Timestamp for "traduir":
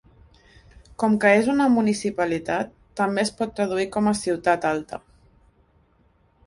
3.61-3.87